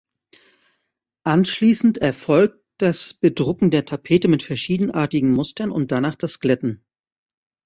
Anschließend 1.27 1.99
erfolgt 1.99 2.59
das 2.79 3.13
Bedrucken 3.13 3.69
der 3.69 3.85
Tapete 3.85 4.29
mit 4.29 4.41
verschiedenartigen 4.41 5.31
Mustern 5.31 5.69
und 5.69 5.91
danach 5.91 6.15
das 6.15 6.39
Glätten. 6.39 6.83